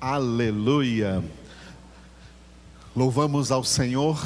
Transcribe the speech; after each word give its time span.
Aleluia. 0.00 1.22
Louvamos 2.96 3.52
ao 3.52 3.62
Senhor, 3.62 4.18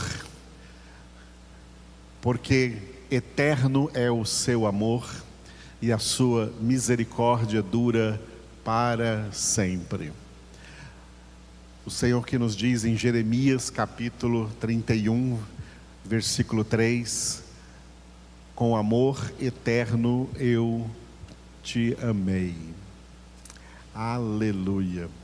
porque 2.21 2.79
eterno 3.11 3.91
é 3.93 4.09
o 4.09 4.25
seu 4.25 4.69
amor 4.69 5.05
e 5.83 5.91
a 5.91 5.99
sua 5.99 6.53
misericórdia 6.61 7.61
dura 7.61 8.23
para 8.63 9.29
sempre. 9.33 10.13
O 11.85 11.91
Senhor 11.91 12.25
que 12.25 12.39
nos 12.39 12.55
diz 12.55 12.85
em 12.85 12.97
Jeremias 12.97 13.69
capítulo 13.69 14.49
31, 14.61 15.41
versículo 16.05 16.63
3: 16.63 17.43
Com 18.55 18.77
amor 18.77 19.19
eterno 19.41 20.31
eu 20.37 20.89
te 21.65 21.97
amei. 22.01 22.55
Aleluia. 23.93 25.24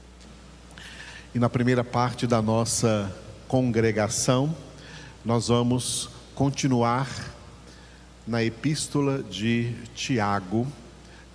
E 1.32 1.38
na 1.38 1.48
primeira 1.48 1.84
parte 1.84 2.26
da 2.26 2.42
nossa 2.42 3.14
congregação, 3.46 4.52
nós 5.24 5.46
vamos 5.46 6.10
continuar 6.34 7.08
na 8.26 8.42
epístola 8.42 9.22
de 9.22 9.72
Tiago, 9.94 10.66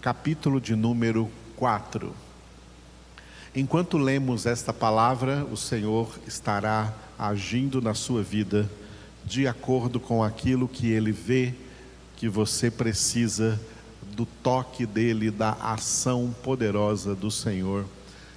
capítulo 0.02 0.60
de 0.60 0.76
número 0.76 1.32
4. 1.55 2.14
Enquanto 3.55 3.98
lemos 3.98 4.46
esta 4.46 4.74
palavra, 4.74 5.46
o 5.46 5.55
Senhor 5.55 6.20
estará 6.27 6.94
agindo 7.18 7.82
na 7.82 7.94
sua 7.94 8.22
vida 8.22 8.70
de 9.24 9.48
acordo 9.48 9.98
com 9.98 10.22
aquilo 10.22 10.68
que 10.68 10.91
ele 10.91 11.14
vê 11.14 11.54
que 12.18 12.27
você 12.27 12.70
precisa 12.70 13.58
do 14.14 14.26
toque 14.26 14.86
dele, 14.86 15.32
da 15.32 15.52
ação 15.54 16.36
poderosa 16.44 17.16
do 17.16 17.32
Senhor, 17.32 17.86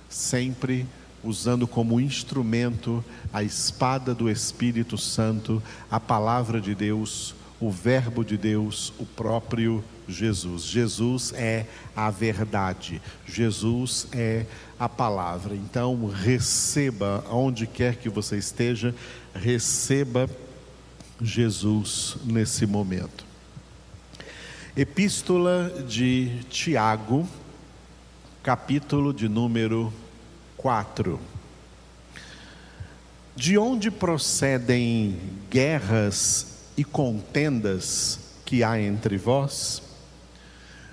sempre 0.08 0.86
usando 1.22 1.66
como 1.66 2.00
instrumento 2.00 3.04
a 3.32 3.42
espada 3.42 4.14
do 4.14 4.30
Espírito 4.30 4.96
Santo, 4.96 5.62
a 5.90 5.98
palavra 5.98 6.60
de 6.60 6.74
Deus, 6.74 7.34
o 7.60 7.70
Verbo 7.70 8.24
de 8.24 8.36
Deus, 8.36 8.92
o 8.98 9.04
próprio 9.04 9.82
Jesus. 10.06 10.62
Jesus 10.62 11.32
é 11.34 11.66
a 11.94 12.10
verdade, 12.10 13.02
Jesus 13.26 14.06
é 14.12 14.46
a 14.78 14.88
palavra. 14.88 15.54
Então, 15.54 16.06
receba, 16.06 17.24
onde 17.30 17.66
quer 17.66 17.96
que 17.96 18.08
você 18.08 18.38
esteja, 18.38 18.94
receba 19.34 20.30
Jesus 21.20 22.16
nesse 22.24 22.64
momento. 22.64 23.26
Epístola 24.76 25.84
de 25.88 26.38
Tiago, 26.48 27.28
capítulo 28.42 29.12
de 29.12 29.28
número 29.28 29.92
4. 30.58 31.20
De 33.34 33.56
onde 33.56 33.92
procedem 33.92 35.16
guerras 35.48 36.64
e 36.76 36.82
contendas 36.82 38.18
que 38.44 38.64
há 38.64 38.80
entre 38.80 39.16
vós? 39.16 39.80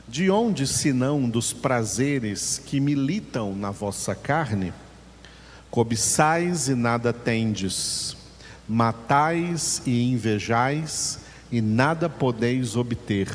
De 0.07 0.30
onde, 0.30 0.67
senão 0.67 1.27
dos 1.27 1.52
prazeres 1.52 2.61
que 2.63 2.80
militam 2.80 3.55
na 3.55 3.72
vossa 3.72 4.13
carne? 4.13 4.72
Cobiçais 5.72 6.69
e 6.69 6.75
nada 6.75 7.11
tendes, 7.11 8.16
matais 8.69 9.81
e 9.83 10.03
invejais 10.11 11.22
e 11.52 11.59
nada 11.59 12.07
podeis 12.07 12.75
obter. 12.75 13.29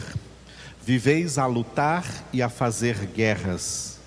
Viveis 0.86 1.38
a 1.38 1.46
lutar 1.46 2.04
e 2.32 2.40
a 2.40 2.48
fazer 2.48 3.06
guerras. 3.06 3.98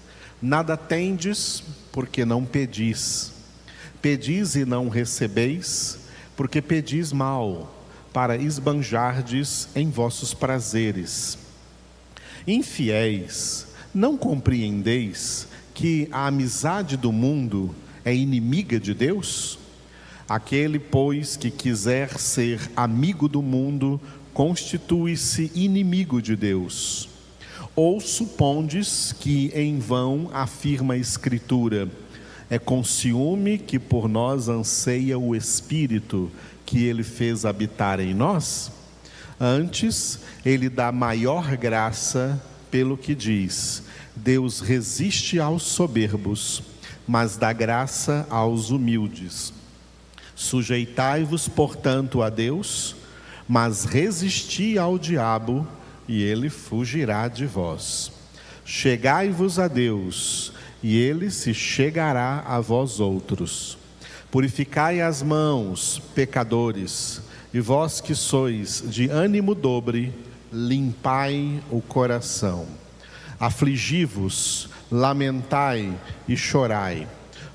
Nada 0.42 0.78
tendes, 0.78 1.64
porque 1.94 2.26
não 2.26 2.44
pedis. 2.44 3.32
Pedis 4.02 4.56
e 4.56 4.66
não 4.66 4.90
recebeis, 4.90 6.00
porque 6.36 6.62
pedis 6.62 7.14
mal, 7.14 7.74
para 8.12 8.36
esbanjardes 8.36 9.70
em 9.76 9.90
vossos 9.90 10.34
prazeres. 10.34 11.38
Infiéis, 12.46 13.68
não 13.94 14.18
compreendeis 14.18 15.48
que 15.74 16.10
a 16.12 16.28
amizade 16.28 16.98
do 16.98 17.12
mundo 17.12 17.74
é 18.04 18.14
inimiga 18.14 18.80
de 18.80 18.94
Deus? 18.94 19.60
Aquele, 20.28 20.80
pois, 20.80 21.38
que 21.38 21.52
quiser 21.52 22.18
ser 22.18 22.60
amigo 22.76 23.30
do 23.30 23.42
mundo, 23.42 24.02
constitui-se 24.34 25.52
inimigo 25.54 26.22
de 26.22 26.36
Deus. 26.36 27.13
Ou 27.76 28.00
supondes 28.00 29.14
que 29.20 29.52
em 29.56 29.80
vão 29.80 30.30
afirma 30.32 30.94
a 30.94 30.98
Escritura: 30.98 31.90
é 32.50 32.60
com 32.60 32.84
ciúme 32.84 33.58
que 33.58 33.80
por 33.80 34.08
nós 34.08 34.48
anseia 34.48 35.18
o 35.18 35.36
Espírito 35.36 36.32
que 36.66 36.84
ele 36.84 37.02
fez 37.04 37.46
habitar 37.46 38.00
em 38.00 38.14
nós? 38.14 38.72
Antes, 39.40 40.20
ele 40.46 40.70
dá 40.70 40.92
maior 40.92 41.58
graça 41.58 42.42
pelo 42.70 42.96
que 42.96 43.16
diz: 43.16 43.82
Deus 44.16 44.60
resiste 44.60 45.40
aos 45.40 45.64
soberbos, 45.64 46.62
mas 47.08 47.38
dá 47.38 47.52
graça 47.52 48.28
aos 48.30 48.70
humildes. 48.70 49.52
Sujeitai-vos, 50.36 51.48
portanto, 51.48 52.22
a 52.22 52.30
Deus, 52.30 52.96
mas 53.48 53.84
resisti 53.84 54.78
ao 54.78 55.00
diabo 55.00 55.68
e 56.08 56.22
ele 56.22 56.50
fugirá 56.50 57.28
de 57.28 57.46
vós. 57.46 58.12
Chegai-vos 58.66 59.60
a 59.60 59.68
Deus, 59.68 60.54
e 60.82 60.98
ele 60.98 61.32
se 61.32 61.54
chegará 61.54 62.44
a 62.46 62.60
vós 62.60 63.00
outros. 63.00 63.78
Purificai 64.32 65.02
as 65.02 65.22
mãos, 65.22 66.02
pecadores, 66.16 67.22
e 67.54 67.60
vós 67.60 68.02
que 68.02 68.16
sois 68.16 68.84
de 68.86 69.10
ânimo 69.10 69.54
dobre, 69.54 70.14
limpai 70.52 71.62
o 71.70 71.82
coração. 71.82 72.66
Afligi-vos, 73.40 74.70
lamentai 74.92 75.94
e 76.28 76.36
chorai. 76.36 77.08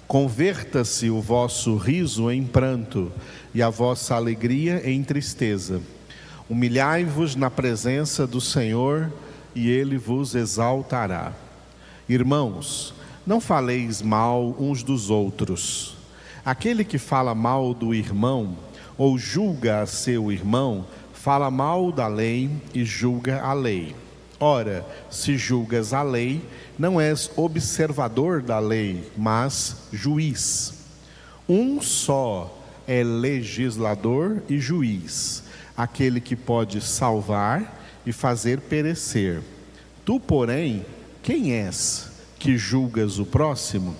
Converta-se 0.06 1.10
o 1.10 1.20
vosso 1.20 1.76
riso 1.76 2.30
em 2.30 2.44
pranto 2.44 3.12
e 3.54 3.62
a 3.62 3.68
vossa 3.68 4.14
alegria 4.14 4.88
em 4.88 5.02
tristeza 5.02 5.82
Humilhai-vos 6.50 7.36
na 7.36 7.50
presença 7.50 8.26
do 8.26 8.40
Senhor 8.40 9.12
e 9.54 9.68
ele 9.68 9.98
vos 9.98 10.34
exaltará. 10.34 11.34
Irmãos, 12.08 12.94
não 13.26 13.38
faleis 13.38 14.00
mal 14.00 14.56
uns 14.58 14.82
dos 14.82 15.10
outros. 15.10 15.94
Aquele 16.42 16.86
que 16.86 16.96
fala 16.96 17.34
mal 17.34 17.74
do 17.74 17.94
irmão 17.94 18.56
ou 18.96 19.18
julga 19.18 19.82
a 19.82 19.86
seu 19.86 20.32
irmão, 20.32 20.86
fala 21.12 21.50
mal 21.50 21.92
da 21.92 22.08
lei 22.08 22.50
e 22.72 22.82
julga 22.82 23.42
a 23.42 23.52
lei. 23.52 23.94
Ora, 24.40 24.86
se 25.10 25.36
julgas 25.36 25.92
a 25.92 26.02
lei, 26.02 26.40
não 26.78 26.98
és 26.98 27.30
observador 27.36 28.40
da 28.40 28.58
lei, 28.58 29.04
mas 29.14 29.76
juiz. 29.92 30.72
Um 31.46 31.82
só 31.82 32.58
é 32.86 33.04
legislador 33.04 34.42
e 34.48 34.58
juiz 34.58 35.46
aquele 35.78 36.20
que 36.20 36.34
pode 36.34 36.80
salvar 36.80 37.80
e 38.04 38.10
fazer 38.10 38.60
perecer. 38.62 39.40
Tu, 40.04 40.18
porém, 40.18 40.84
quem 41.22 41.52
és 41.52 42.10
que 42.36 42.58
julgas 42.58 43.20
o 43.20 43.24
próximo? 43.24 43.94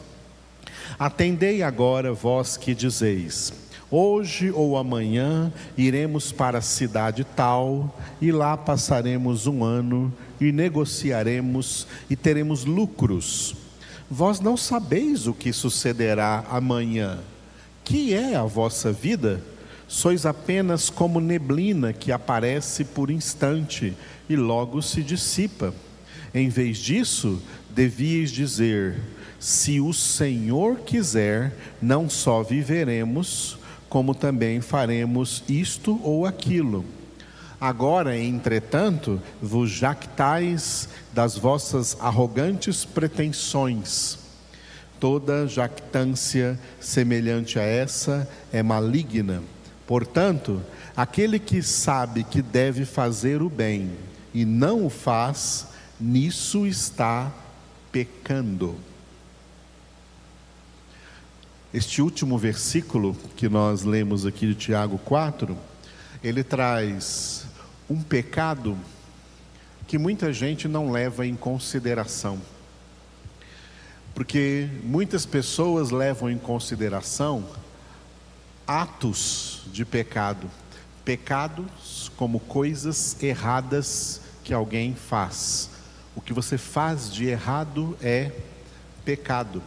Atendei 0.98 1.62
agora, 1.62 2.12
vós 2.12 2.56
que 2.56 2.74
dizeis: 2.74 3.52
Hoje 3.88 4.50
ou 4.50 4.76
amanhã 4.76 5.52
iremos 5.76 6.32
para 6.32 6.58
a 6.58 6.62
cidade 6.62 7.24
tal, 7.24 7.96
e 8.20 8.32
lá 8.32 8.56
passaremos 8.56 9.46
um 9.46 9.62
ano, 9.62 10.12
e 10.40 10.50
negociaremos, 10.50 11.86
e 12.10 12.16
teremos 12.16 12.64
lucros. 12.64 13.54
Vós 14.10 14.40
não 14.40 14.56
sabeis 14.56 15.28
o 15.28 15.34
que 15.34 15.52
sucederá 15.52 16.44
amanhã. 16.50 17.18
Que 17.84 18.14
é 18.14 18.34
a 18.34 18.42
vossa 18.42 18.90
vida? 18.90 19.42
Sois 19.88 20.26
apenas 20.26 20.90
como 20.90 21.18
neblina 21.18 21.94
que 21.94 22.12
aparece 22.12 22.84
por 22.84 23.10
instante 23.10 23.96
e 24.28 24.36
logo 24.36 24.82
se 24.82 25.02
dissipa. 25.02 25.74
Em 26.34 26.50
vez 26.50 26.76
disso, 26.76 27.42
devíeis 27.70 28.30
dizer: 28.30 29.00
se 29.40 29.80
o 29.80 29.92
Senhor 29.94 30.80
quiser, 30.80 31.56
não 31.80 32.08
só 32.08 32.42
viveremos, 32.42 33.58
como 33.88 34.14
também 34.14 34.60
faremos 34.60 35.42
isto 35.48 35.98
ou 36.04 36.26
aquilo. 36.26 36.84
Agora, 37.60 38.16
entretanto, 38.16 39.20
vos 39.42 39.70
jactais 39.70 40.88
das 41.12 41.36
vossas 41.36 41.96
arrogantes 41.98 42.84
pretensões. 42.84 44.18
Toda 45.00 45.48
jactância 45.48 46.58
semelhante 46.78 47.58
a 47.58 47.62
essa 47.62 48.28
é 48.52 48.62
maligna. 48.62 49.42
Portanto, 49.88 50.62
aquele 50.94 51.38
que 51.38 51.62
sabe 51.62 52.22
que 52.22 52.42
deve 52.42 52.84
fazer 52.84 53.40
o 53.40 53.48
bem 53.48 53.90
e 54.34 54.44
não 54.44 54.84
o 54.84 54.90
faz, 54.90 55.68
nisso 55.98 56.66
está 56.66 57.32
pecando. 57.90 58.76
Este 61.72 62.02
último 62.02 62.36
versículo 62.36 63.16
que 63.34 63.48
nós 63.48 63.82
lemos 63.82 64.26
aqui 64.26 64.48
de 64.48 64.54
Tiago 64.54 64.98
4, 64.98 65.56
ele 66.22 66.44
traz 66.44 67.46
um 67.88 68.02
pecado 68.02 68.76
que 69.86 69.96
muita 69.96 70.34
gente 70.34 70.68
não 70.68 70.90
leva 70.90 71.26
em 71.26 71.34
consideração. 71.34 72.38
Porque 74.14 74.68
muitas 74.84 75.24
pessoas 75.24 75.90
levam 75.90 76.30
em 76.30 76.36
consideração 76.36 77.42
atos 78.68 79.62
de 79.72 79.82
pecado, 79.82 80.50
pecados 81.02 82.12
como 82.18 82.38
coisas 82.38 83.16
erradas 83.22 84.20
que 84.44 84.52
alguém 84.52 84.94
faz. 84.94 85.70
O 86.14 86.20
que 86.20 86.34
você 86.34 86.58
faz 86.58 87.10
de 87.10 87.24
errado 87.24 87.96
é 88.02 88.30
pecado. 89.06 89.62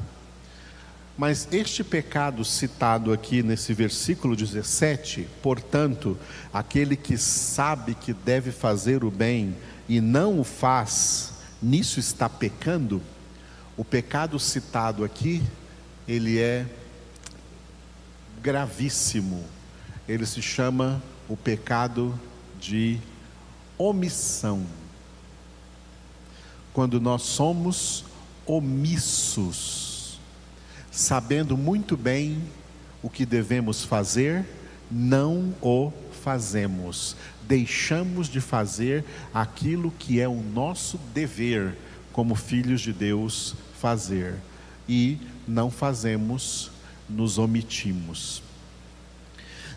Mas 1.18 1.48
este 1.52 1.84
pecado 1.84 2.46
citado 2.46 3.12
aqui 3.12 3.42
nesse 3.42 3.74
versículo 3.74 4.36
17, 4.36 5.28
portanto, 5.42 6.16
aquele 6.54 6.96
que 6.96 7.18
sabe 7.18 7.96
que 7.96 8.14
deve 8.14 8.52
fazer 8.52 9.04
o 9.04 9.10
bem 9.10 9.56
e 9.90 10.00
não 10.00 10.40
o 10.40 10.44
faz, 10.44 11.34
nisso 11.62 12.00
está 12.00 12.30
pecando. 12.30 13.02
O 13.76 13.84
pecado 13.84 14.40
citado 14.40 15.04
aqui, 15.04 15.42
ele 16.08 16.40
é 16.40 16.66
gravíssimo. 18.42 19.44
Ele 20.08 20.26
se 20.26 20.42
chama 20.42 21.02
o 21.28 21.38
pecado 21.38 22.20
de 22.60 23.00
omissão. 23.78 24.66
Quando 26.74 27.00
nós 27.00 27.24
somos 27.24 28.06
omissos 28.46 30.20
sabendo 30.92 31.56
muito 31.56 31.96
bem 31.96 32.42
o 33.02 33.10
que 33.10 33.26
devemos 33.26 33.84
fazer, 33.84 34.46
não 34.90 35.54
o 35.62 35.92
fazemos. 36.22 37.16
Deixamos 37.48 38.28
de 38.28 38.42
fazer 38.42 39.04
aquilo 39.34 39.92
que 39.98 40.20
é 40.20 40.28
o 40.28 40.36
nosso 40.36 40.98
dever 41.14 41.76
como 42.12 42.36
filhos 42.36 42.82
de 42.82 42.94
Deus 42.94 43.56
fazer 43.80 44.36
e 44.88 45.18
não 45.48 45.72
fazemos, 45.72 46.71
nos 47.12 47.38
omitimos. 47.38 48.42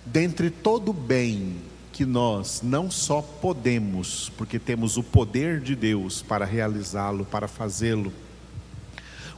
Dentre 0.06 0.50
todo 0.50 0.90
o 0.90 0.94
bem 0.94 1.56
que 1.92 2.04
nós 2.04 2.60
não 2.62 2.90
só 2.90 3.22
podemos, 3.22 4.30
porque 4.36 4.58
temos 4.58 4.96
o 4.96 5.02
poder 5.02 5.60
de 5.60 5.76
Deus 5.76 6.22
para 6.22 6.44
realizá-lo, 6.44 7.24
para 7.24 7.46
fazê-lo, 7.46 8.12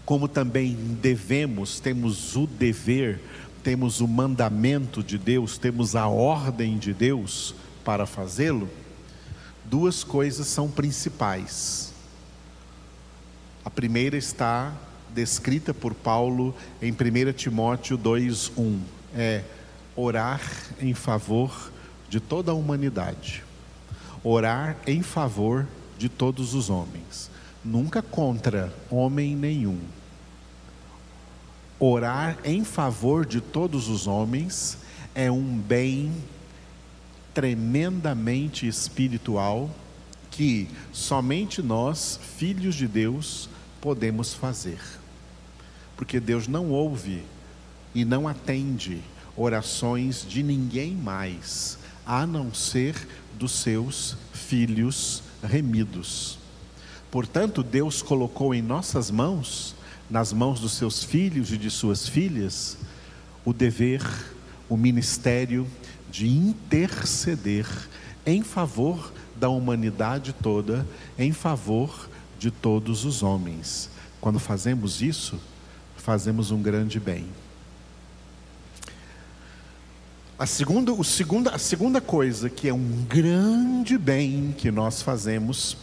como 0.04 0.28
também 0.28 0.74
devemos, 1.02 1.80
temos 1.80 2.36
o 2.36 2.46
dever, 2.46 3.20
temos 3.62 4.00
o 4.00 4.08
mandamento 4.08 5.02
de 5.02 5.18
Deus, 5.18 5.58
temos 5.58 5.96
a 5.96 6.06
ordem 6.06 6.78
de 6.78 6.94
Deus 6.94 7.54
para 7.84 8.06
fazê-lo, 8.06 8.70
duas 9.64 10.04
coisas 10.04 10.46
são 10.46 10.70
principais. 10.70 11.92
A 13.64 13.70
primeira 13.70 14.16
está 14.16 14.72
descrita 15.16 15.72
por 15.72 15.94
Paulo 15.94 16.54
em 16.80 16.92
1 16.92 17.32
Timóteo 17.32 17.96
2:1, 17.96 18.78
é 19.14 19.42
orar 19.96 20.40
em 20.78 20.92
favor 20.92 21.72
de 22.08 22.20
toda 22.20 22.52
a 22.52 22.54
humanidade. 22.54 23.42
Orar 24.22 24.76
em 24.86 25.02
favor 25.02 25.66
de 25.98 26.08
todos 26.08 26.54
os 26.54 26.68
homens, 26.68 27.30
nunca 27.64 28.02
contra 28.02 28.72
homem 28.90 29.34
nenhum 29.34 29.78
Orar 31.78 32.38
em 32.42 32.64
favor 32.64 33.26
de 33.26 33.38
todos 33.38 33.88
os 33.88 34.06
homens 34.06 34.78
é 35.14 35.30
um 35.30 35.58
bem 35.58 36.10
tremendamente 37.34 38.66
espiritual 38.66 39.68
que 40.30 40.68
somente 40.90 41.60
nós, 41.60 42.18
filhos 42.38 42.74
de 42.74 42.88
Deus, 42.88 43.50
podemos 43.78 44.32
fazer. 44.32 44.80
Porque 45.96 46.20
Deus 46.20 46.46
não 46.46 46.70
ouve 46.70 47.22
e 47.94 48.04
não 48.04 48.28
atende 48.28 49.00
orações 49.36 50.24
de 50.28 50.42
ninguém 50.42 50.92
mais, 50.92 51.78
a 52.04 52.26
não 52.26 52.52
ser 52.52 52.94
dos 53.38 53.52
seus 53.52 54.16
filhos 54.32 55.22
remidos. 55.42 56.38
Portanto, 57.10 57.62
Deus 57.62 58.02
colocou 58.02 58.54
em 58.54 58.62
nossas 58.62 59.10
mãos 59.10 59.74
nas 60.08 60.32
mãos 60.32 60.60
dos 60.60 60.72
seus 60.72 61.02
filhos 61.02 61.52
e 61.52 61.58
de 61.58 61.70
suas 61.70 62.08
filhas 62.08 62.78
o 63.44 63.52
dever, 63.52 64.02
o 64.68 64.76
ministério 64.76 65.66
de 66.10 66.28
interceder 66.28 67.66
em 68.24 68.42
favor 68.42 69.12
da 69.36 69.48
humanidade 69.48 70.32
toda, 70.32 70.86
em 71.18 71.32
favor 71.32 72.08
de 72.38 72.50
todos 72.50 73.04
os 73.04 73.22
homens. 73.22 73.90
Quando 74.20 74.38
fazemos 74.38 75.02
isso, 75.02 75.38
fazemos 76.06 76.52
um 76.52 76.62
grande 76.62 77.00
bem. 77.00 77.26
A 80.38 80.46
segunda, 80.46 80.92
o 80.92 81.02
segunda, 81.02 81.50
a 81.50 81.58
segunda 81.58 82.00
coisa 82.00 82.48
que 82.48 82.68
é 82.68 82.72
um 82.72 83.04
grande 83.08 83.98
bem 83.98 84.54
que 84.56 84.70
nós 84.70 85.02
fazemos 85.02 85.76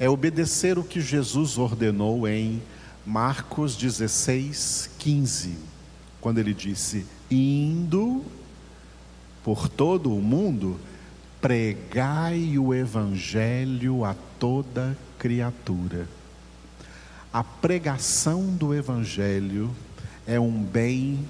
é 0.00 0.08
obedecer 0.08 0.78
o 0.78 0.82
que 0.82 1.02
Jesus 1.02 1.58
ordenou 1.58 2.26
em 2.26 2.62
Marcos 3.04 3.76
16, 3.76 4.88
15, 4.98 5.58
quando 6.18 6.38
ele 6.38 6.54
disse: 6.54 7.04
Indo 7.30 8.24
por 9.44 9.68
todo 9.68 10.14
o 10.14 10.22
mundo, 10.22 10.80
pregai 11.42 12.56
o 12.56 12.72
evangelho 12.72 14.02
a 14.02 14.16
toda 14.38 14.96
criatura. 15.18 16.08
A 17.32 17.44
pregação 17.44 18.46
do 18.54 18.74
evangelho 18.74 19.70
é 20.26 20.40
um 20.40 20.62
bem 20.62 21.26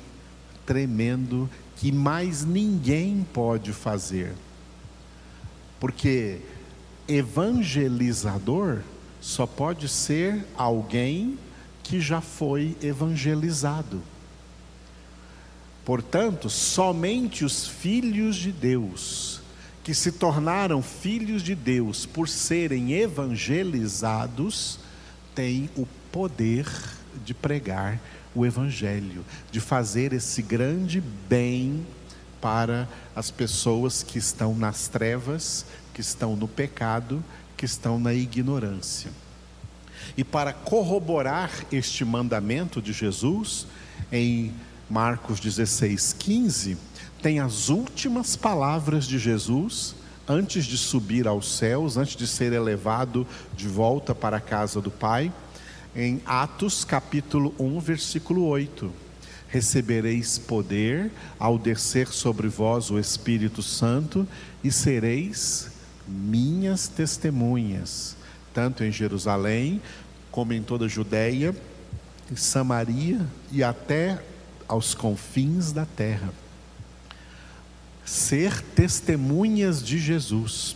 tremendo 0.65 1.50
que 1.77 1.91
mais 1.91 2.45
ninguém 2.45 3.27
pode 3.33 3.73
fazer. 3.73 4.33
Porque 5.81 6.41
evangelizador 7.09 8.83
só 9.21 9.47
pode 9.47 9.89
ser 9.89 10.47
alguém 10.56 11.39
que 11.83 12.00
já 12.00 12.21
foi 12.21 12.77
evangelizado. 12.83 14.03
Portanto, 15.85 16.50
somente 16.50 17.45
os 17.45 17.67
filhos 17.67 18.37
de 18.37 18.52
Deus, 18.52 19.40
que 19.83 19.95
se 19.95 20.12
tornaram 20.12 20.83
filhos 20.83 21.43
de 21.43 21.55
Deus 21.55 22.05
por 22.05 22.28
serem 22.28 22.93
evangelizados, 22.93 24.78
têm 25.38 25.71
o 25.76 25.87
poder 26.11 26.66
de 27.25 27.33
pregar 27.33 28.00
o 28.35 28.45
Evangelho, 28.45 29.25
de 29.52 29.61
fazer 29.61 30.12
esse 30.12 30.42
grande 30.42 31.00
bem 31.28 31.87
para 32.40 32.88
as 33.14 33.30
pessoas 33.30 34.02
que 34.02 34.18
estão 34.18 34.52
nas 34.52 34.88
trevas, 34.88 35.64
que 35.95 36.00
estão 36.00 36.35
no 36.35 36.49
pecado, 36.49 37.23
que 37.57 37.64
estão 37.64 38.00
na 38.00 38.12
ignorância. 38.12 39.12
E 40.16 40.25
para 40.25 40.52
corroborar 40.52 41.52
este 41.71 42.04
mandamento 42.04 42.83
de 42.83 42.92
Jesus, 42.92 43.64
em 44.11 44.52
Marcos 44.90 45.38
16, 45.38 46.16
15, 46.18 46.76
tem 47.23 47.38
as 47.38 47.68
últimas 47.68 48.35
palavras 48.35 49.07
de 49.07 49.21
Jesus 49.21 49.95
antes 50.28 50.64
de 50.64 50.76
subir 50.76 51.26
aos 51.26 51.56
céus, 51.56 51.97
antes 51.97 52.16
de 52.16 52.26
ser 52.26 52.52
elevado 52.52 53.26
de 53.56 53.66
volta 53.66 54.14
para 54.14 54.37
a 54.37 54.40
casa 54.40 54.80
do 54.80 54.90
Pai, 54.90 55.32
em 55.97 56.20
Atos 56.26 56.85
capítulo 56.85 57.54
1, 57.58 57.80
versículo 57.80 58.44
8. 58.44 58.92
Recebereis 59.49 60.38
poder 60.38 61.11
ao 61.38 61.58
descer 61.58 62.08
sobre 62.08 62.49
vós 62.49 62.90
o 62.90 62.99
Espírito 62.99 63.62
Santo 63.62 64.28
e 64.62 64.70
sereis 64.70 65.70
minhas 66.06 66.87
testemunhas 66.88 68.18
tanto 68.58 68.82
em 68.82 68.90
Jerusalém, 68.90 69.80
como 70.32 70.52
em 70.52 70.61
toda 70.61 70.87
a 70.87 70.88
Judéia, 70.88 71.54
em 72.28 72.35
Samaria 72.35 73.25
e 73.52 73.62
até 73.62 74.20
aos 74.66 74.97
confins 74.97 75.70
da 75.70 75.87
terra. 75.87 76.32
Ser 78.09 78.62
testemunhas 78.75 79.83
de 79.83 79.99
Jesus. 79.99 80.75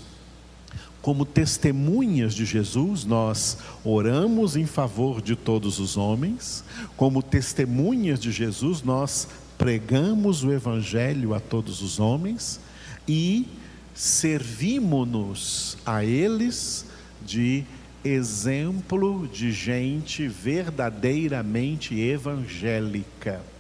Como 1.01 1.25
testemunhas 1.25 2.35
de 2.35 2.45
Jesus, 2.45 3.07
nós 3.07 3.57
oramos 3.83 4.55
em 4.55 4.67
favor 4.67 5.23
de 5.23 5.35
todos 5.35 5.79
os 5.79 5.97
homens, 5.97 6.62
como 6.95 7.23
testemunhas 7.23 8.21
de 8.21 8.31
Jesus, 8.31 8.83
nós 8.83 9.27
pregamos 9.57 10.45
o 10.45 10.53
Evangelho 10.53 11.33
a 11.33 11.41
todos 11.41 11.81
os 11.81 11.99
homens 11.99 12.61
e 13.09 13.47
servimos-nos 13.95 15.79
a 15.87 16.05
eles 16.05 16.85
de 17.25 17.65
exemplo 18.05 19.27
de 19.27 19.53
gente 19.53 20.29
verdadeiramente 20.29 21.99
evangélica. 21.99 23.51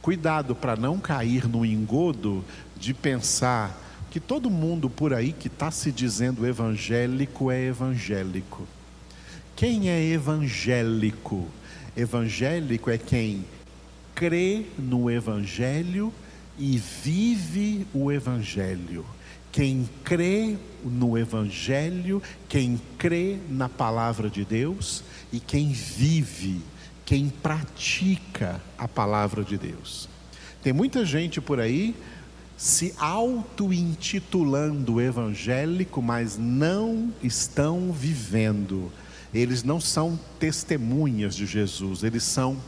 Cuidado 0.00 0.54
para 0.54 0.76
não 0.76 0.98
cair 0.98 1.48
no 1.48 1.64
engodo 1.64 2.44
de 2.76 2.94
pensar 2.94 3.78
que 4.10 4.20
todo 4.20 4.48
mundo 4.48 4.88
por 4.88 5.12
aí 5.12 5.32
que 5.32 5.48
está 5.48 5.70
se 5.70 5.92
dizendo 5.92 6.46
evangélico 6.46 7.50
é 7.50 7.66
evangélico. 7.66 8.66
Quem 9.54 9.90
é 9.90 10.02
evangélico? 10.02 11.48
Evangélico 11.96 12.90
é 12.90 12.96
quem 12.96 13.44
crê 14.18 14.66
no 14.76 15.08
Evangelho 15.08 16.12
e 16.58 16.76
vive 16.76 17.86
o 17.94 18.10
Evangelho. 18.10 19.06
Quem 19.52 19.88
crê 20.02 20.56
no 20.84 21.16
Evangelho, 21.16 22.20
quem 22.48 22.80
crê 22.98 23.38
na 23.48 23.68
palavra 23.68 24.28
de 24.28 24.44
Deus 24.44 25.04
e 25.32 25.38
quem 25.38 25.72
vive, 25.72 26.60
quem 27.08 27.28
pratica 27.30 28.60
a 28.76 28.86
palavra 28.86 29.42
de 29.42 29.56
Deus. 29.56 30.06
Tem 30.62 30.74
muita 30.74 31.06
gente 31.06 31.40
por 31.40 31.58
aí 31.58 31.96
se 32.54 32.94
auto-intitulando 32.98 35.00
evangélico, 35.00 36.02
mas 36.02 36.36
não 36.36 37.10
estão 37.22 37.90
vivendo. 37.92 38.92
Eles 39.32 39.62
não 39.62 39.80
são 39.80 40.20
testemunhas 40.38 41.34
de 41.34 41.46
Jesus, 41.46 42.02
eles 42.02 42.24
são 42.24 42.58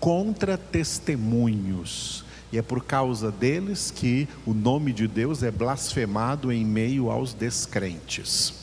contra-testemunhos. 0.00 2.24
E 2.50 2.56
é 2.56 2.62
por 2.62 2.86
causa 2.86 3.30
deles 3.30 3.92
que 3.94 4.26
o 4.46 4.54
nome 4.54 4.94
de 4.94 5.06
Deus 5.06 5.42
é 5.42 5.50
blasfemado 5.50 6.50
em 6.50 6.64
meio 6.64 7.10
aos 7.10 7.34
descrentes. 7.34 8.54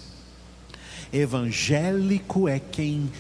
Evangélico 1.14 2.48
é 2.48 2.60
quem 2.60 3.12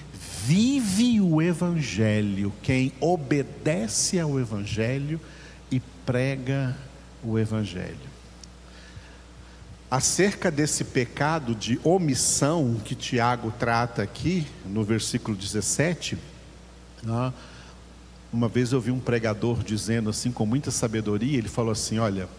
vive 0.45 1.21
o 1.21 1.41
Evangelho, 1.41 2.51
quem 2.63 2.91
obedece 2.99 4.19
ao 4.19 4.39
Evangelho 4.39 5.19
e 5.69 5.79
prega 6.05 6.75
o 7.23 7.37
Evangelho. 7.37 8.11
Acerca 9.89 10.49
desse 10.49 10.83
pecado 10.85 11.53
de 11.53 11.79
omissão 11.83 12.79
que 12.83 12.95
Tiago 12.95 13.53
trata 13.59 14.01
aqui, 14.01 14.47
no 14.65 14.83
versículo 14.83 15.37
17, 15.37 16.17
né, 17.03 17.33
uma 18.33 18.47
vez 18.47 18.71
eu 18.71 18.81
vi 18.81 18.89
um 18.89 18.99
pregador 18.99 19.61
dizendo 19.63 20.09
assim, 20.09 20.31
com 20.31 20.45
muita 20.45 20.71
sabedoria, 20.71 21.37
ele 21.37 21.49
falou 21.49 21.71
assim: 21.71 21.99
Olha, 21.99 22.29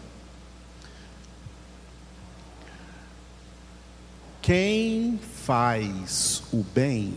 quem 4.41 5.19
faz 5.45 6.41
o 6.51 6.63
bem 6.63 7.13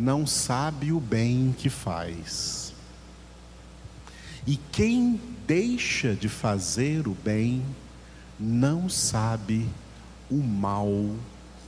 não 0.00 0.26
sabe 0.26 0.92
o 0.92 0.98
bem 0.98 1.54
que 1.56 1.68
faz, 1.68 2.72
e 4.46 4.56
quem 4.72 5.20
deixa 5.46 6.14
de 6.14 6.26
fazer 6.26 7.06
o 7.06 7.12
bem 7.22 7.62
não 8.38 8.88
sabe 8.88 9.68
o 10.30 10.38
mal 10.38 10.88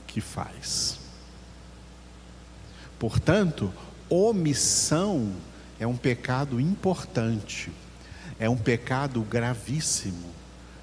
que 0.07 0.19
faz. 0.19 0.97
Portanto, 2.97 3.71
omissão 4.09 5.31
é 5.79 5.85
um 5.85 5.95
pecado 5.95 6.59
importante, 6.59 7.71
é 8.39 8.49
um 8.49 8.57
pecado 8.57 9.21
gravíssimo, 9.21 10.31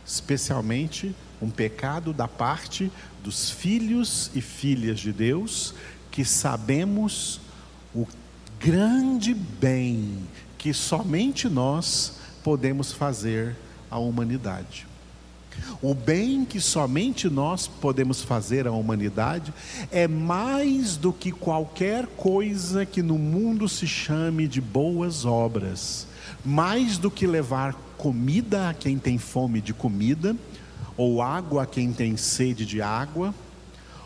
especialmente 0.06 1.16
um 1.42 1.50
pecado 1.50 2.12
da 2.12 2.28
parte 2.28 2.92
dos 3.24 3.50
filhos 3.50 4.30
e 4.36 4.40
filhas 4.40 5.00
de 5.00 5.12
Deus, 5.12 5.74
que 6.10 6.24
sabemos 6.24 7.40
o 7.94 8.06
grande 8.58 9.34
bem 9.34 10.18
que 10.58 10.74
somente 10.74 11.48
nós 11.48 12.18
podemos 12.42 12.92
fazer 12.92 13.56
à 13.90 13.98
humanidade. 13.98 14.86
O 15.82 15.94
bem 15.94 16.44
que 16.44 16.60
somente 16.60 17.28
nós 17.28 17.66
podemos 17.66 18.22
fazer 18.22 18.66
à 18.66 18.72
humanidade 18.72 19.52
é 19.90 20.06
mais 20.06 20.96
do 20.96 21.12
que 21.12 21.32
qualquer 21.32 22.06
coisa 22.06 22.86
que 22.86 23.02
no 23.02 23.18
mundo 23.18 23.68
se 23.68 23.86
chame 23.86 24.46
de 24.46 24.60
boas 24.60 25.24
obras, 25.24 26.06
mais 26.44 26.98
do 26.98 27.10
que 27.10 27.26
levar 27.26 27.74
comida 27.96 28.68
a 28.70 28.74
quem 28.74 28.98
tem 28.98 29.18
fome 29.18 29.60
de 29.60 29.74
comida, 29.74 30.36
ou 30.96 31.22
água 31.22 31.62
a 31.62 31.66
quem 31.66 31.92
tem 31.92 32.16
sede 32.16 32.64
de 32.64 32.80
água, 32.80 33.34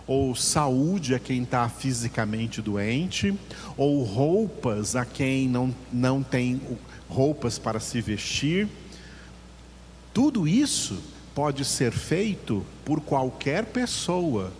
ou 0.07 0.35
saúde 0.35 1.15
a 1.15 1.19
quem 1.19 1.43
está 1.43 1.69
fisicamente 1.69 2.61
doente, 2.61 3.35
ou 3.77 4.03
roupas 4.03 4.95
a 4.95 5.05
quem 5.05 5.49
não, 5.49 5.75
não 5.93 6.23
tem 6.23 6.61
roupas 7.09 7.59
para 7.59 7.81
se 7.81 8.01
vestir. 8.01 8.69
Tudo 10.13 10.47
isso 10.47 10.99
pode 11.35 11.65
ser 11.65 11.93
feito 11.93 12.65
por 12.85 13.01
qualquer 13.01 13.65
pessoa, 13.67 14.53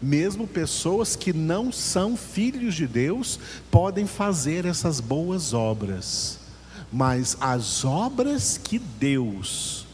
mesmo 0.00 0.46
pessoas 0.46 1.16
que 1.16 1.32
não 1.32 1.72
são 1.72 2.16
filhos 2.16 2.74
de 2.74 2.86
Deus 2.86 3.38
podem 3.70 4.06
fazer 4.06 4.64
essas 4.64 5.00
boas 5.00 5.52
obras, 5.52 6.38
mas 6.92 7.36
as 7.40 7.84
obras 7.84 8.56
que 8.56 8.78
Deus 8.78 9.86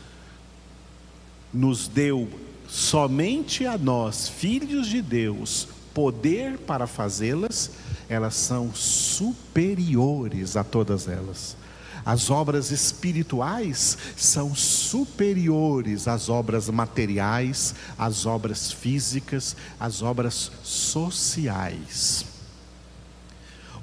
nos 1.53 1.88
deu 1.88 2.29
somente 2.68 3.66
a 3.66 3.76
nós, 3.78 4.28
filhos 4.28 4.87
de 4.87 5.00
Deus, 5.00 5.68
poder 5.92 6.59
para 6.59 6.87
fazê-las, 6.87 7.71
elas 8.09 8.35
são 8.35 8.75
superiores 8.75 10.56
a 10.56 10.64
todas 10.64 11.09
elas. 11.09 11.56
As 12.04 12.28
obras 12.28 12.71
espirituais 12.71 13.97
são 14.14 14.54
superiores 14.54 16.06
às 16.06 16.28
obras 16.28 16.68
materiais, 16.68 17.75
às 17.97 18.26
obras 18.26 18.71
físicas, 18.71 19.56
às 19.80 20.02
obras 20.02 20.52
sociais. 20.62 22.26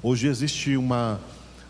Hoje 0.00 0.28
existe 0.28 0.76
uma, 0.76 1.20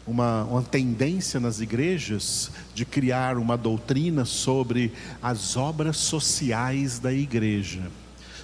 uma, 0.06 0.44
uma, 0.44 0.62
tendência 0.62 1.38
nas 1.38 1.61
igrejas 1.61 2.50
de 2.75 2.85
criar 2.85 3.38
uma 3.38 3.56
doutrina 3.56 4.25
sobre 4.25 4.92
as 5.23 5.56
obras 5.56 5.97
sociais 5.97 6.99
da 6.99 7.12
igreja. 7.12 7.82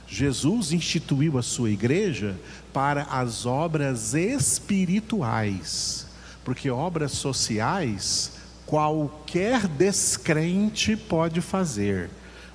Jesus 0.07 0.73
instituiu 0.73 1.37
a 1.39 1.43
sua 1.43 1.71
igreja 1.71 2.39
para 2.73 3.03
as 3.05 3.45
obras 3.45 4.15
espirituais 4.15 6.09
porque 6.49 6.71
obras 6.71 7.13
sociais 7.13 8.33
qualquer 8.65 9.69
descrente 9.69 10.97
pode 10.97 11.43
fazer, 11.43 12.09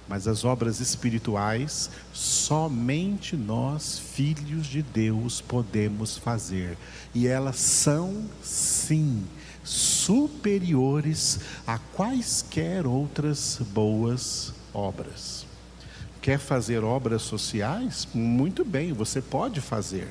mas 0.08 0.28
as 0.28 0.44
obras 0.44 0.80
espirituais 0.80 1.90
somente 2.12 3.36
nós, 3.36 4.00
filhos 4.00 4.68
de 4.68 4.82
Deus, 4.82 5.42
podemos 5.42 6.18
fazer, 6.18 6.78
e 7.14 7.28
elas 7.28 7.58
são, 7.58 8.26
sim, 8.42 9.24
superiores 9.64 11.40
a 11.66 11.78
quaisquer 11.78 12.86
outras 12.86 13.60
boas 13.74 14.54
obras. 14.74 15.46
Quer 16.22 16.40
fazer 16.40 16.84
obras 16.84 17.22
sociais? 17.22 18.08
Muito 18.14 18.64
bem, 18.64 18.94
você 18.94 19.22
pode 19.22 19.60
fazer. 19.62 20.08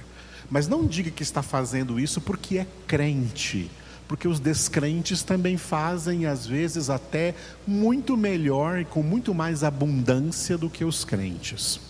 Mas 0.50 0.68
não 0.68 0.87
diga 0.87 1.11
que 1.11 1.22
está 1.22 1.42
fazendo 1.42 1.99
isso 1.99 2.20
porque 2.20 2.58
é 2.58 2.66
crente, 2.87 3.70
porque 4.12 4.28
os 4.28 4.38
descrentes 4.38 5.23
também 5.23 5.57
fazem, 5.57 6.26
às 6.26 6.47
vezes, 6.47 6.90
até 6.90 7.35
muito 7.66 8.14
melhor 8.14 8.78
e 8.78 8.85
com 8.85 9.02
muito 9.02 9.33
mais 9.33 9.64
abundância 9.64 10.59
do 10.59 10.69
que 10.69 10.85
os 10.85 11.02
crentes. 11.02 11.81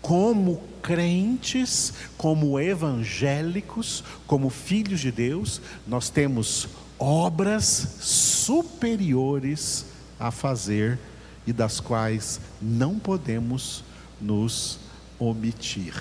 Como 0.00 0.60
crentes, 0.82 1.92
como 2.16 2.58
evangélicos, 2.58 4.02
como 4.26 4.50
filhos 4.50 4.98
de 4.98 5.12
Deus, 5.12 5.62
nós 5.86 6.10
temos 6.10 6.66
obras 6.98 7.98
superiores 8.00 9.86
a 10.18 10.32
fazer 10.32 10.98
e 11.46 11.52
das 11.52 11.78
quais 11.78 12.40
não 12.60 12.98
podemos 12.98 13.84
nos 14.20 14.80
omitir 15.16 15.94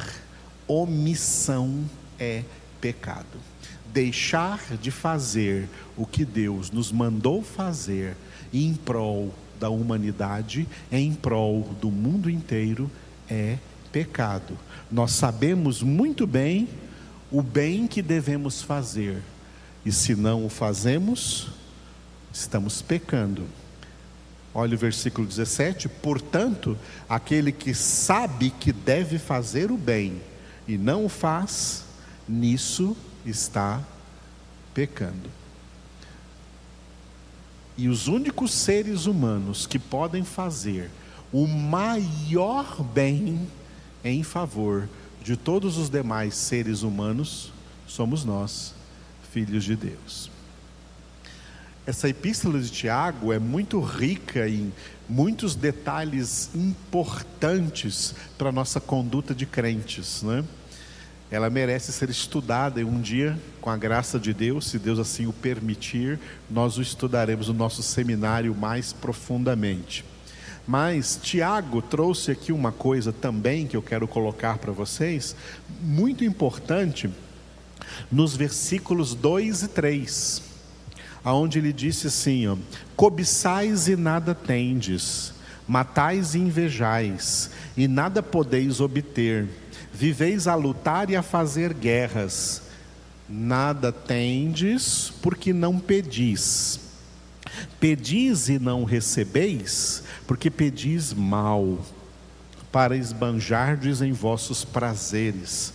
omissão 0.68 1.86
é 2.18 2.44
pecado. 2.80 3.50
Deixar 3.94 4.78
de 4.82 4.92
fazer 4.92 5.68
o 5.98 6.06
que 6.06 6.24
Deus 6.24 6.72
nos 6.72 6.92
mandou 6.92 7.42
fazer 7.44 8.16
em 8.54 8.74
prol 8.74 9.34
da 9.60 9.70
humanidade, 9.70 10.68
em 10.92 11.14
prol 11.14 11.62
do 11.80 11.92
mundo 11.92 12.30
inteiro, 12.30 12.90
é 13.30 13.58
pecado. 13.92 14.58
Nós 14.92 15.12
sabemos 15.12 15.84
muito 15.84 16.26
bem 16.26 16.68
o 17.32 17.42
bem 17.42 17.88
que 17.88 18.02
devemos 18.02 18.62
fazer, 18.62 19.22
e 19.86 19.92
se 19.92 20.16
não 20.16 20.46
o 20.46 20.50
fazemos, 20.50 21.48
estamos 22.34 22.82
pecando. 22.82 23.46
Olha 24.54 24.76
o 24.76 24.78
versículo 24.78 25.26
17: 25.26 25.88
portanto, 25.88 26.78
aquele 27.08 27.52
que 27.52 27.74
sabe 27.74 28.50
que 28.50 28.74
deve 28.74 29.18
fazer 29.18 29.72
o 29.72 29.78
bem, 29.78 30.22
e 30.68 30.78
não 30.78 31.06
o 31.06 31.10
faz, 31.10 31.86
nisso 32.28 32.96
está 33.25 33.84
pecando. 34.74 35.30
E 37.78 37.88
os 37.88 38.08
únicos 38.08 38.54
seres 38.54 39.06
humanos 39.06 39.66
que 39.66 39.80
podem 39.80 40.24
fazer 40.24 40.90
o 41.32 41.48
maior 41.48 42.84
bem 42.84 43.48
em 44.04 44.24
favor 44.24 44.90
de 45.24 45.36
todos 45.36 45.78
os 45.78 45.90
demais 45.90 46.36
seres 46.36 46.82
humanos 46.82 47.51
somos 47.88 48.25
nós, 48.25 48.74
filhos 49.32 49.63
de 49.63 49.75
Deus. 49.75 50.32
Essa 51.86 52.10
epístola 52.10 52.60
de 52.60 52.70
Tiago 52.70 53.34
é 53.34 53.40
muito 53.40 53.80
rica 53.82 54.48
em 54.48 54.72
muitos 55.10 55.56
detalhes 55.56 56.50
importantes 56.54 58.13
para 58.38 58.50
a 58.50 58.51
nossa 58.51 58.80
conduta 58.80 59.34
de 59.34 59.46
crentes, 59.46 60.22
né? 60.22 60.44
Ela 61.32 61.50
merece 61.50 61.94
ser 61.94 62.10
estudada 62.10 62.82
e 62.82 62.84
um 62.84 63.00
dia, 63.00 63.40
com 63.62 63.70
a 63.70 63.78
graça 63.78 64.20
de 64.20 64.34
Deus, 64.34 64.68
se 64.68 64.78
Deus 64.78 65.00
assim 65.00 65.28
o 65.28 65.32
permitir, 65.32 66.20
nós 66.50 66.78
o 66.78 66.82
estudaremos 66.82 67.48
no 67.48 67.54
nosso 67.54 67.82
seminário 67.82 68.54
mais 68.54 68.92
profundamente. 68.92 70.04
Mas 70.68 71.18
Tiago 71.24 71.82
trouxe 71.82 72.32
aqui 72.32 72.52
uma 72.52 72.74
coisa 72.74 73.14
também 73.14 73.66
que 73.66 73.78
eu 73.78 73.82
quero 73.82 74.10
colocar 74.10 74.58
para 74.58 74.74
vocês, 74.74 75.34
muito 75.82 76.26
importante, 76.26 77.10
nos 78.12 78.36
versículos 78.36 79.16
2 79.16 79.64
e 79.64 79.68
3, 79.70 80.42
aonde 81.24 81.60
ele 81.60 81.72
disse 81.72 82.08
assim: 82.08 82.46
ó, 82.48 82.58
cobiçais 82.96 83.88
e 83.88 83.96
nada 83.96 84.36
tendes, 84.36 85.34
matais 85.66 86.36
e 86.36 86.40
invejais, 86.40 87.52
e 87.76 87.88
nada 87.88 88.22
podeis 88.22 88.82
obter, 88.82 89.48
viveis 90.01 90.48
a 90.48 90.55
lutar 90.55 91.12
e 91.12 91.15
a 91.15 91.22
fazer 91.22 91.75
guerras, 91.75 92.63
nada 93.29 93.91
tendes, 93.91 95.13
porque 95.22 95.53
não 95.53 95.79
pedis. 95.79 96.79
Pedis 97.79 98.50
e 98.50 98.58
não 98.58 98.84
recebeis, 98.84 100.03
porque 100.25 100.50
pedis 100.50 101.13
mal, 101.13 101.77
para 102.72 102.98
esbanjardes 102.98 104.01
em 104.01 104.12
vossos 104.12 104.65
prazeres. 104.65 105.72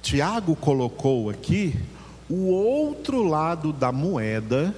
Tiago 0.00 0.56
colocou 0.56 1.28
aqui 1.28 1.78
o 2.26 2.46
outro 2.46 3.22
lado 3.22 3.70
da 3.70 3.92
moeda 3.92 4.74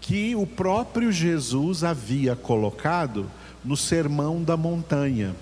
que 0.00 0.34
o 0.34 0.48
próprio 0.48 1.12
Jesus 1.12 1.84
havia 1.84 2.34
colocado 2.34 3.30
no 3.64 3.76
Sermão 3.76 4.42
da 4.42 4.56
Montanha. 4.56 5.36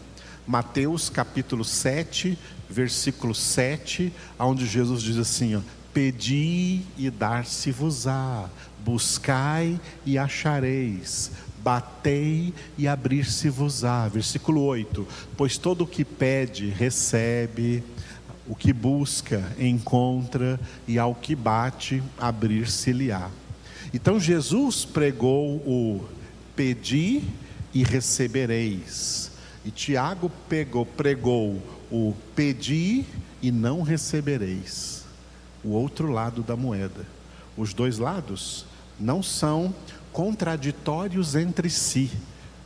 Mateus 0.50 1.08
capítulo 1.08 1.64
7, 1.64 2.36
versículo 2.68 3.32
7, 3.32 4.12
onde 4.36 4.66
Jesus 4.66 5.00
diz 5.00 5.16
assim: 5.16 5.54
ó, 5.54 5.60
Pedi 5.94 6.80
e 6.98 7.08
dar-se-vos-á, 7.08 8.50
buscai 8.80 9.80
e 10.04 10.18
achareis, 10.18 11.30
batei 11.62 12.52
e 12.76 12.88
abrir-se-vos-á. 12.88 14.08
Versículo 14.08 14.62
8: 14.62 15.06
Pois 15.36 15.56
todo 15.56 15.84
o 15.84 15.86
que 15.86 16.04
pede, 16.04 16.68
recebe, 16.68 17.84
o 18.44 18.56
que 18.56 18.72
busca, 18.72 19.52
encontra, 19.56 20.58
e 20.88 20.98
ao 20.98 21.14
que 21.14 21.36
bate, 21.36 22.02
abrir-se-lhe-á. 22.18 23.30
Então 23.94 24.18
Jesus 24.18 24.84
pregou 24.84 25.58
o 25.58 26.04
pedi 26.56 27.22
e 27.72 27.84
recebereis. 27.84 29.29
E 29.64 29.70
Tiago 29.70 30.30
pegou, 30.48 30.86
pregou 30.86 31.62
o 31.90 32.14
pedi 32.34 33.04
e 33.42 33.50
não 33.50 33.82
recebereis 33.82 35.04
o 35.62 35.70
outro 35.70 36.10
lado 36.10 36.42
da 36.42 36.56
moeda. 36.56 37.06
Os 37.56 37.74
dois 37.74 37.98
lados 37.98 38.64
não 38.98 39.22
são 39.22 39.74
contraditórios 40.12 41.34
entre 41.34 41.68
si, 41.68 42.10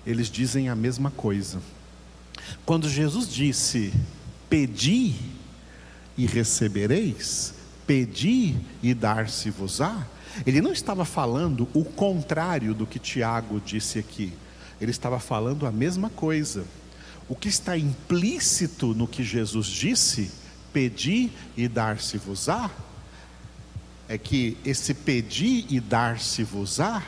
eles 0.07 0.28
dizem 0.28 0.68
a 0.68 0.76
mesma 0.76 1.11
coisa. 1.11 1.61
Quando 2.64 2.88
Jesus 2.88 3.28
disse: 3.28 3.92
Pedi 4.48 5.14
e 6.16 6.26
recebereis, 6.26 7.54
pedi 7.87 8.57
e 8.83 8.94
dar-se-vos-á, 8.94 10.07
ele 10.46 10.61
não 10.61 10.72
estava 10.72 11.04
falando 11.04 11.68
o 11.74 11.85
contrário 11.85 12.74
do 12.74 12.87
que 12.87 12.98
Tiago 12.98 13.61
disse 13.61 13.98
aqui, 13.98 14.33
ele 14.80 14.90
estava 14.90 15.18
falando 15.18 15.66
a 15.66 15.72
mesma 15.72 16.11
coisa. 16.11 16.64
O 17.28 17.34
que 17.34 17.48
está 17.48 17.76
implícito 17.76 18.94
no 18.94 19.06
que 19.06 19.24
Jesus 19.24 19.66
disse 19.66 20.30
pedir 20.72 21.30
e 21.56 21.68
dar-se-vos-á, 21.68 22.70
é 24.08 24.18
que 24.18 24.56
esse 24.64 24.92
pedir 24.92 25.64
e 25.70 25.80
dar-se-vos-á 25.80 27.02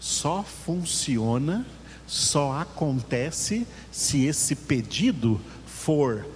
só 0.00 0.42
funciona, 0.42 1.66
só 2.06 2.60
acontece 2.60 3.66
se 3.90 4.24
esse 4.24 4.54
pedido 4.54 5.40
for 5.66 6.26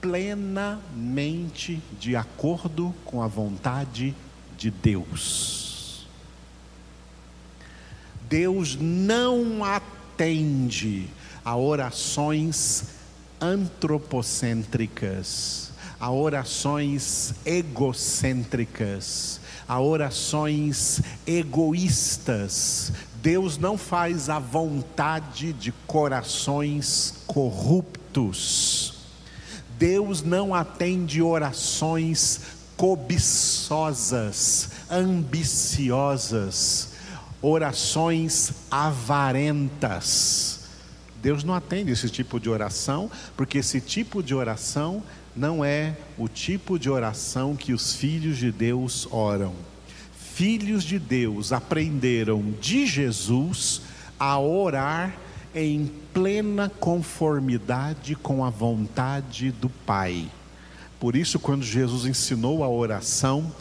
plenamente 0.00 1.80
de 1.98 2.14
acordo 2.16 2.94
com 3.04 3.22
a 3.22 3.26
vontade 3.26 4.14
de 4.56 4.70
Deus. 4.70 6.06
Deus 8.28 8.76
não 8.78 9.64
atende 9.64 11.08
a 11.44 11.56
orações 11.56 12.84
antropocêntricas 13.40 15.68
a 16.00 16.10
orações 16.10 17.34
egocêntricas, 17.44 19.40
a 19.66 19.80
orações 19.80 21.00
egoístas. 21.26 22.92
Deus 23.20 23.58
não 23.58 23.76
faz 23.76 24.28
a 24.28 24.38
vontade 24.38 25.52
de 25.52 25.72
corações 25.88 27.14
corruptos. 27.26 28.94
Deus 29.76 30.22
não 30.22 30.54
atende 30.54 31.20
orações 31.20 32.42
cobiçosas, 32.76 34.70
ambiciosas, 34.88 36.90
orações 37.42 38.52
avarentas. 38.70 40.57
Deus 41.22 41.42
não 41.42 41.54
atende 41.54 41.90
esse 41.90 42.08
tipo 42.08 42.38
de 42.38 42.48
oração, 42.48 43.10
porque 43.36 43.58
esse 43.58 43.80
tipo 43.80 44.22
de 44.22 44.34
oração 44.34 45.02
não 45.34 45.64
é 45.64 45.96
o 46.16 46.28
tipo 46.28 46.78
de 46.78 46.88
oração 46.88 47.56
que 47.56 47.72
os 47.72 47.94
filhos 47.94 48.38
de 48.38 48.50
Deus 48.50 49.06
oram. 49.10 49.54
Filhos 50.34 50.84
de 50.84 50.98
Deus 50.98 51.52
aprenderam 51.52 52.54
de 52.60 52.86
Jesus 52.86 53.82
a 54.18 54.38
orar 54.38 55.16
em 55.54 55.90
plena 56.12 56.68
conformidade 56.68 58.14
com 58.14 58.44
a 58.44 58.50
vontade 58.50 59.50
do 59.50 59.68
Pai. 59.68 60.28
Por 61.00 61.16
isso, 61.16 61.38
quando 61.38 61.62
Jesus 61.64 62.04
ensinou 62.04 62.62
a 62.62 62.68
oração, 62.68 63.52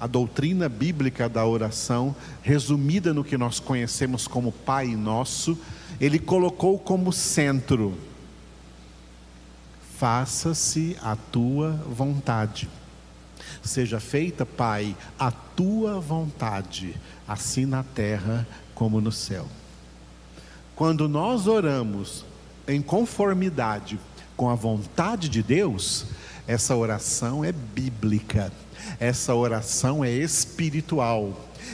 a 0.00 0.06
doutrina 0.06 0.68
bíblica 0.68 1.28
da 1.28 1.44
oração, 1.44 2.14
resumida 2.42 3.12
no 3.12 3.24
que 3.24 3.36
nós 3.36 3.58
conhecemos 3.58 4.28
como 4.28 4.52
Pai 4.52 4.88
Nosso, 4.88 5.58
ele 6.00 6.18
colocou 6.18 6.78
como 6.78 7.12
centro 7.12 7.96
faça-se 9.98 10.96
a 11.02 11.16
tua 11.16 11.72
vontade. 11.72 12.68
Seja 13.64 13.98
feita, 13.98 14.46
Pai, 14.46 14.96
a 15.18 15.32
tua 15.32 15.98
vontade, 15.98 16.94
assim 17.26 17.66
na 17.66 17.82
terra 17.82 18.46
como 18.76 19.00
no 19.00 19.10
céu. 19.10 19.44
Quando 20.76 21.08
nós 21.08 21.48
oramos 21.48 22.24
em 22.68 22.80
conformidade 22.80 23.98
com 24.36 24.48
a 24.48 24.54
vontade 24.54 25.28
de 25.28 25.42
Deus, 25.42 26.06
essa 26.46 26.76
oração 26.76 27.44
é 27.44 27.50
bíblica, 27.50 28.52
essa 29.00 29.34
oração 29.34 30.04
é 30.04 30.12
espiritual, 30.12 31.32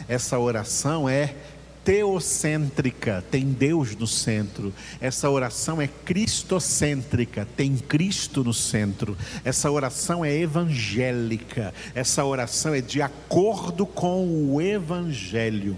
essa 0.09 0.39
oração 0.39 1.07
é 1.07 1.37
teocêntrica, 1.85 3.23
tem 3.31 3.45
Deus 3.47 3.95
no 3.95 4.07
centro. 4.07 4.73
Essa 5.01 5.29
oração 5.29 5.81
é 5.81 5.87
cristocêntrica, 5.87 7.47
tem 7.57 7.77
Cristo 7.77 8.43
no 8.43 8.55
centro. 8.55 9.17
Essa 9.45 9.71
oração 9.71 10.25
é 10.25 10.35
evangélica, 10.35 11.75
essa 11.95 12.25
oração 12.25 12.75
é 12.75 12.81
de 12.81 13.03
acordo 13.03 13.85
com 13.85 14.55
o 14.55 14.61
evangelho. 14.61 15.77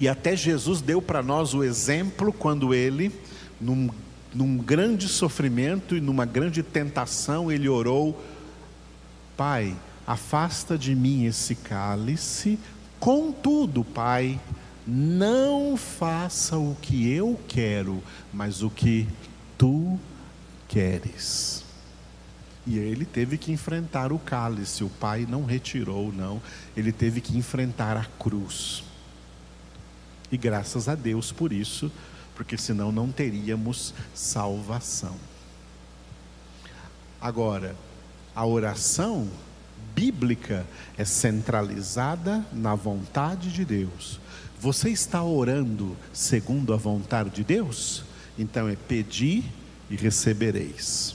E 0.00 0.08
até 0.08 0.34
Jesus 0.34 0.80
deu 0.80 1.00
para 1.00 1.22
nós 1.22 1.54
o 1.54 1.62
exemplo 1.62 2.32
quando 2.32 2.74
ele, 2.74 3.12
num, 3.60 3.90
num 4.34 4.56
grande 4.56 5.08
sofrimento 5.08 5.96
e 5.96 6.00
numa 6.00 6.24
grande 6.24 6.62
tentação, 6.62 7.50
ele 7.50 7.68
orou: 7.68 8.22
Pai, 9.36 9.74
afasta 10.06 10.76
de 10.78 10.94
mim 10.94 11.24
esse 11.26 11.54
cálice, 11.54 12.58
contudo, 12.98 13.84
Pai, 13.84 14.38
não 14.90 15.76
faça 15.76 16.56
o 16.56 16.74
que 16.80 17.12
eu 17.12 17.38
quero, 17.46 18.02
mas 18.32 18.62
o 18.62 18.70
que 18.70 19.06
tu 19.58 20.00
queres. 20.66 21.62
E 22.66 22.78
ele 22.78 23.04
teve 23.04 23.36
que 23.36 23.52
enfrentar 23.52 24.12
o 24.12 24.18
cálice, 24.18 24.82
o 24.82 24.88
pai 24.88 25.26
não 25.28 25.44
retirou, 25.44 26.10
não. 26.10 26.40
Ele 26.74 26.90
teve 26.90 27.20
que 27.20 27.36
enfrentar 27.36 27.98
a 27.98 28.06
cruz. 28.18 28.82
E 30.32 30.38
graças 30.38 30.88
a 30.88 30.94
Deus 30.94 31.32
por 31.32 31.52
isso, 31.52 31.92
porque 32.34 32.56
senão 32.56 32.90
não 32.90 33.12
teríamos 33.12 33.92
salvação. 34.14 35.16
Agora, 37.20 37.76
a 38.34 38.46
oração 38.46 39.28
bíblica 39.94 40.66
é 40.96 41.04
centralizada 41.04 42.42
na 42.52 42.74
vontade 42.74 43.52
de 43.52 43.66
Deus. 43.66 44.18
Você 44.60 44.90
está 44.90 45.22
orando 45.22 45.96
segundo 46.12 46.74
a 46.74 46.76
vontade 46.76 47.30
de 47.30 47.44
Deus? 47.44 48.02
Então 48.36 48.68
é 48.68 48.74
pedir 48.74 49.44
e 49.88 49.94
recebereis. 49.94 51.14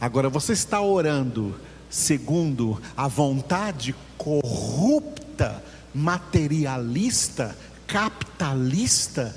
Agora 0.00 0.28
você 0.28 0.52
está 0.52 0.80
orando 0.80 1.54
segundo 1.88 2.82
a 2.96 3.06
vontade 3.06 3.94
corrupta, 4.18 5.62
materialista, 5.94 7.56
capitalista, 7.86 9.32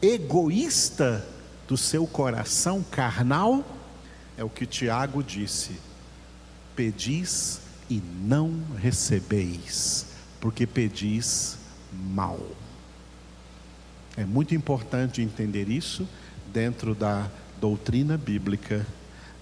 egoísta 0.00 1.26
do 1.66 1.76
seu 1.76 2.06
coração 2.06 2.84
carnal? 2.88 3.64
É 4.38 4.44
o 4.44 4.48
que 4.48 4.64
Tiago 4.64 5.24
disse: 5.24 5.72
pedis 6.76 7.60
e 7.90 8.00
não 8.22 8.62
recebeis, 8.78 10.06
porque 10.40 10.68
pedis 10.68 11.65
mal. 11.96 12.40
É 14.16 14.24
muito 14.24 14.54
importante 14.54 15.20
entender 15.20 15.68
isso 15.68 16.08
dentro 16.52 16.94
da 16.94 17.28
doutrina 17.60 18.16
bíblica 18.16 18.86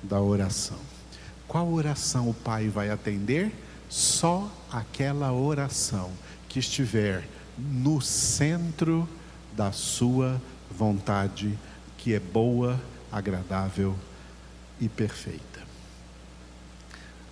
da 0.03 0.21
oração. 0.21 0.79
Qual 1.47 1.73
oração 1.73 2.29
o 2.29 2.35
Pai 2.35 2.69
vai 2.69 2.91
atender? 2.91 3.53
Só 3.89 4.51
aquela 4.71 5.33
oração 5.33 6.11
que 6.49 6.59
estiver 6.59 7.29
no 7.57 8.01
centro 8.01 9.09
da 9.53 9.71
sua 9.71 10.41
vontade, 10.71 11.57
que 11.97 12.15
é 12.15 12.19
boa, 12.19 12.81
agradável 13.13 13.95
e 14.81 14.89
perfeita. 14.89 15.63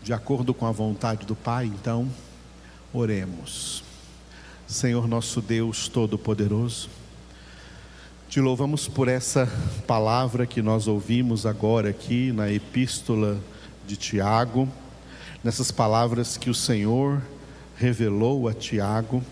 De 0.02 0.12
acordo 0.12 0.54
com 0.54 0.66
a 0.66 0.72
vontade 0.72 1.26
do 1.26 1.34
Pai, 1.34 1.66
então, 1.66 2.08
oremos. 2.92 3.82
Senhor 4.72 5.06
nosso 5.06 5.42
Deus 5.42 5.86
Todo-Poderoso, 5.86 6.88
te 8.26 8.40
louvamos 8.40 8.88
por 8.88 9.06
essa 9.06 9.46
palavra 9.86 10.46
que 10.46 10.62
nós 10.62 10.88
ouvimos 10.88 11.44
agora 11.44 11.90
aqui 11.90 12.32
na 12.32 12.50
epístola 12.50 13.38
de 13.86 13.98
Tiago, 13.98 14.66
nessas 15.44 15.70
palavras 15.70 16.38
que 16.38 16.48
o 16.48 16.54
Senhor 16.54 17.20
revelou 17.76 18.48
a 18.48 18.54
Tiago, 18.54 19.22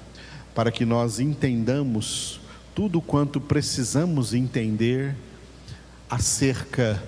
para 0.55 0.71
que 0.71 0.85
nós 0.85 1.19
entendamos 1.19 2.39
tudo 2.75 3.01
quanto 3.01 3.41
precisamos 3.41 4.35
entender 4.35 5.17
acerca 6.11 7.03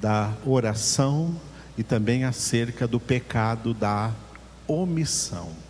da 0.00 0.32
oração 0.46 1.34
e 1.76 1.82
também 1.82 2.22
acerca 2.22 2.86
do 2.86 3.00
pecado 3.00 3.74
da 3.74 4.12
omissão. 4.68 5.69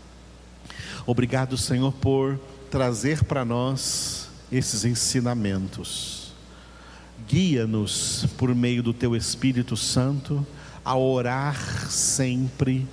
Obrigado, 1.07 1.57
Senhor, 1.57 1.93
por 1.93 2.39
trazer 2.71 3.25
para 3.25 3.45
nós 3.45 4.29
esses 4.51 4.85
ensinamentos. 4.85 6.33
Guia-nos 7.29 8.27
por 8.37 8.55
meio 8.55 8.83
do 8.83 8.93
Teu 8.93 9.15
Espírito 9.15 9.77
Santo 9.77 10.47
a 10.85 10.97
orar 10.97 11.89
sempre 11.89 12.87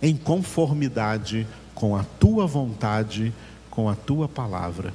em 0.00 0.16
conformidade 0.16 1.46
com 1.74 1.96
a 1.96 2.02
Tua 2.02 2.46
vontade, 2.46 3.32
com 3.70 3.88
a 3.88 3.94
Tua 3.94 4.28
palavra. 4.28 4.92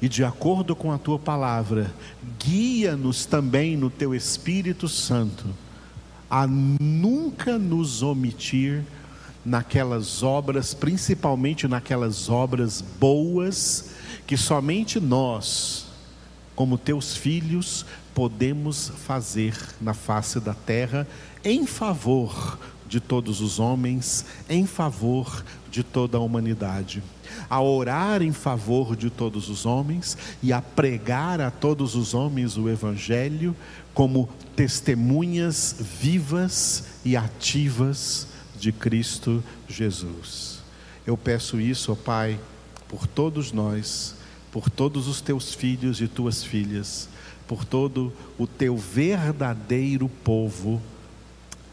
E 0.00 0.08
de 0.08 0.24
acordo 0.24 0.74
com 0.74 0.92
a 0.92 0.98
Tua 0.98 1.18
palavra, 1.18 1.92
guia-nos 2.38 3.26
também 3.26 3.76
no 3.76 3.90
Teu 3.90 4.14
Espírito 4.14 4.88
Santo 4.88 5.46
a 6.28 6.46
nunca 6.46 7.56
nos 7.58 8.02
omitir 8.02 8.82
naquelas 9.46 10.24
obras, 10.24 10.74
principalmente 10.74 11.68
naquelas 11.68 12.28
obras 12.28 12.80
boas, 12.80 13.90
que 14.26 14.36
somente 14.36 14.98
nós, 14.98 15.86
como 16.56 16.76
teus 16.76 17.16
filhos, 17.16 17.86
podemos 18.12 18.88
fazer 19.06 19.56
na 19.80 19.94
face 19.94 20.40
da 20.40 20.52
terra 20.52 21.06
em 21.44 21.64
favor 21.64 22.58
de 22.88 22.98
todos 22.98 23.40
os 23.40 23.60
homens, 23.60 24.24
em 24.48 24.66
favor 24.66 25.44
de 25.70 25.84
toda 25.84 26.18
a 26.18 26.20
humanidade. 26.20 27.02
A 27.48 27.60
orar 27.60 28.22
em 28.22 28.32
favor 28.32 28.96
de 28.96 29.10
todos 29.10 29.48
os 29.48 29.64
homens 29.64 30.18
e 30.42 30.52
a 30.52 30.60
pregar 30.60 31.40
a 31.40 31.52
todos 31.52 31.94
os 31.94 32.14
homens 32.14 32.56
o 32.56 32.68
Evangelho 32.68 33.54
como 33.94 34.28
testemunhas 34.56 35.76
vivas 36.00 36.84
e 37.04 37.16
ativas 37.16 38.28
de 38.58 38.72
Cristo 38.72 39.42
Jesus. 39.68 40.60
Eu 41.06 41.16
peço 41.16 41.60
isso, 41.60 41.92
ó 41.92 41.94
Pai, 41.94 42.38
por 42.88 43.06
todos 43.06 43.52
nós, 43.52 44.16
por 44.50 44.70
todos 44.70 45.08
os 45.08 45.20
teus 45.20 45.54
filhos 45.54 46.00
e 46.00 46.08
tuas 46.08 46.42
filhas, 46.42 47.08
por 47.46 47.64
todo 47.64 48.12
o 48.38 48.46
teu 48.46 48.76
verdadeiro 48.76 50.08
povo 50.08 50.82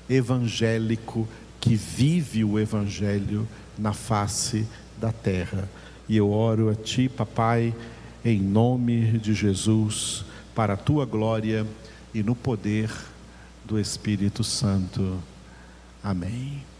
evangélico 0.09 1.27
que 1.59 1.75
vive 1.75 2.43
o 2.43 2.59
evangelho 2.59 3.47
na 3.77 3.93
face 3.93 4.67
da 4.99 5.11
terra. 5.11 5.67
E 6.07 6.17
eu 6.17 6.31
oro 6.31 6.69
a 6.69 6.75
ti, 6.75 7.07
papai, 7.07 7.73
em 8.23 8.39
nome 8.39 9.17
de 9.17 9.33
Jesus, 9.33 10.25
para 10.53 10.73
a 10.73 10.77
tua 10.77 11.05
glória 11.05 11.65
e 12.13 12.21
no 12.21 12.35
poder 12.35 12.91
do 13.65 13.79
Espírito 13.79 14.43
Santo. 14.43 15.19
Amém. 16.03 16.72